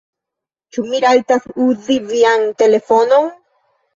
[0.77, 3.29] Ĉu mi rajtas uzi vian telefonon?